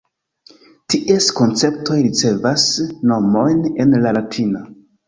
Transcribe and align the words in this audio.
Ties 0.93 1.27
konceptoj 1.41 1.99
ricevas 2.09 2.67
nomojn 3.13 3.65
en 3.87 3.99
la 4.05 4.21
latina. 4.21 4.69